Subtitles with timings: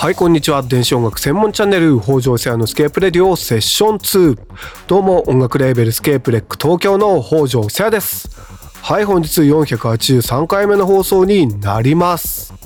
[0.00, 0.62] はいこんにちは。
[0.62, 4.38] 電子音楽専門チャンネル北条セアのスケープレディオセッション2
[4.86, 8.30] どうも音楽レーベルスケープレック東京の北条セアです。
[8.80, 12.57] はい本日483回目の放送になります。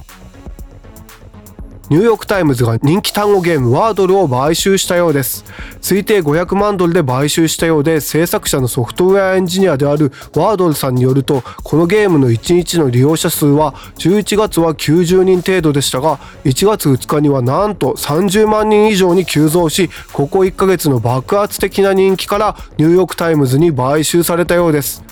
[1.91, 5.45] ニューヨークタイムズが人気単語ゲームワードルを買収したようです。
[5.81, 25.05] 推定500万ドルで買収したようで制作者のソフトウェアエンジニアであるワードルさんによるとこのゲームの1日の利用者数は11月は90人程度でしたが1月2日にはなんと30万人以上に急増しここ1ヶ月の爆発的な人気からニューヨークタイムズに買収されたようです。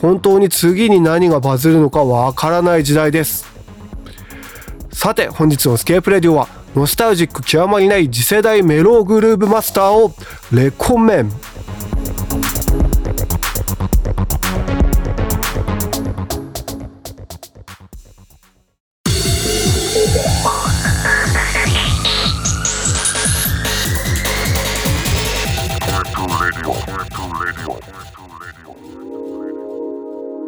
[0.00, 3.55] 本当に次に何がバズるのかわからない時代です。
[4.96, 10.14] さて本日のスケープレディオはノスタルジック極まりない次世代メローグルーブマスターを
[10.50, 11.30] レコメン。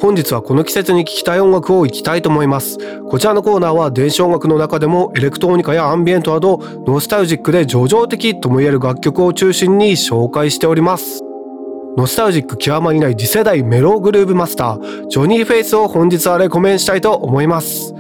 [0.01, 2.79] 本日はこの季節に聴きたい音楽をいきたいと思います。
[3.09, 11.21] こちらのコーナーは電子音楽の中でもエレクトロニカやアンビエントなどノスタルジックで叙情的とも言える楽曲を中心に紹介しております。
[11.97, 17.93] ノスタルジック極まりない次世代メローグルーブマスタージョニー・フェイスを本日はレコメンしたいと思います。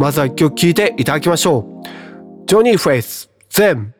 [0.00, 2.46] まずは一曲聴いていただきましょう。
[2.46, 3.94] ジョニー・フェイス全。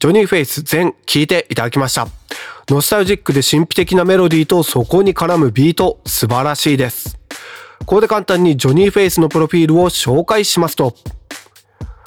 [0.00, 2.08] ジョニー・フェイス全聴いていただきました。
[2.70, 7.18] ノスタルジックで神秘的なメロディーとそこに絡むビート素晴らしいです。
[7.80, 10.94] ここで簡単にジョニー・フェイスのプロフィールを紹介しますと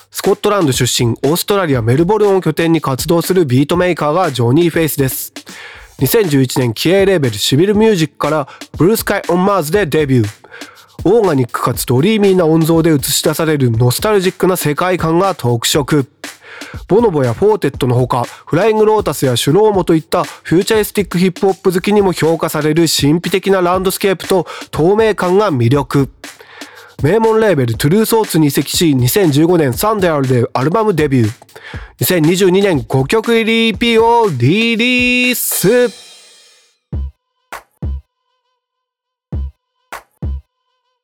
[0.10, 5.32] スコットランド出身オーストラリアメルボルンを拠点に活動するビートメーカーがジョニー・フェイスです。
[6.00, 8.48] 2011年気鋭レーベルシビルミュージックから
[8.80, 10.48] Blue Sky on Mars でデビュー。
[11.06, 16.08] オーガニックかつドリーミーな音像で映し出されるノスタルジックな世界観が特色。
[16.88, 26.10] ボノボやフォーテッドのほか、 Flying Lotus や Shlohmo といった futuristic ヒップホップ好きにも評価される神秘的なランドスケープと透明感が魅力。
[27.04, 31.32] 名門レーベル Tru Thoughts に移籍し、2015年 Sundial でアルバムデビュー。
[32.02, 36.07] 2022年5曲入り EP をリリース。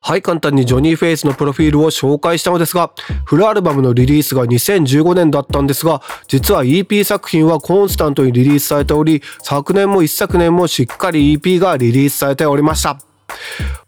[0.06, 2.92] はい、簡単に Jonny Faith のプロフィールを紹介したのですが、
[3.24, 12.98] フルアルバムのリリースが2015年だったんですが、実は EP 作品はコンスタントにリリースされており、昨年も一昨年もしっかり EP がリリースされておりました。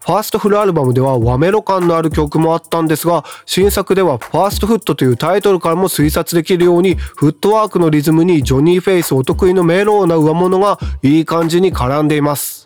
[0.07, 12.66] ファーストフルアルバムでは和メロ感のある曲もあったんですが、新作ではファーストフットというタイトルからも推察できるように、フットワークのリズムにジョニー・フェイスお得意のメローな上物がいい感じに絡んでいます。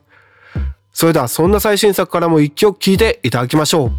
[0.93, 3.93] それではそんな最新作からも一曲聴いていただきましょう。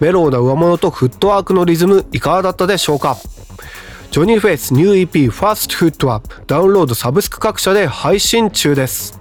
[0.01, 3.17] メローな上物とフットワークのリズムいかがだったでしょうか？
[4.11, 9.21] ジョニー・フェイスニュー EP ファーストフットはダウンロードサブスク各社で配信中です。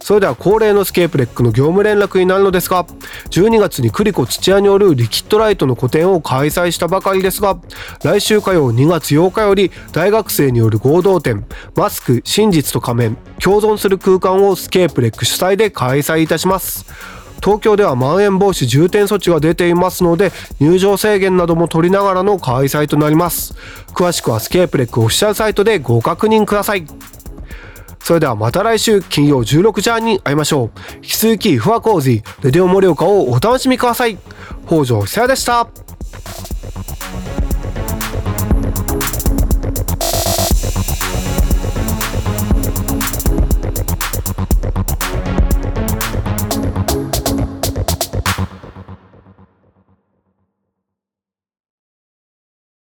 [0.00, 2.86] それでは恒例のスケープレックの業務連絡になるのですが
[3.30, 7.58] 12月にクリコ土屋による liquid light の個展を開催したばかりですが
[8.02, 16.86] 来週火曜2月8日より大学生による合同展マスク真実と仮面共存する空間をスケープレック主催で開催いたします。
[17.42, 23.54] 東京ではまん延防止重点措置が出ていますので入場制限なども取りながらの開催となります。
[23.88, 26.86] 詳しくはスケープレックオフィシャルサイトでご確認ください。
[28.04, 30.80] それではまた来週金曜16時半に会いましょう。
[30.96, 34.18] 引き続き、ふわこうじ、レディオ盛岡をお楽しみください。
[34.66, 35.66] 北条久也でした。